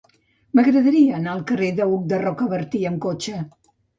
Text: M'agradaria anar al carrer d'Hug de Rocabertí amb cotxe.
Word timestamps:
M'agradaria 0.59 1.11
anar 1.17 1.33
al 1.35 1.43
carrer 1.51 1.69
d'Hug 1.79 2.09
de 2.13 2.21
Rocabertí 2.23 2.81
amb 2.93 3.01
cotxe. 3.09 3.45